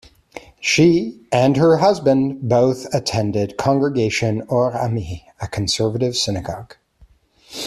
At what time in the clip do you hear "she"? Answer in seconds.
0.59-1.27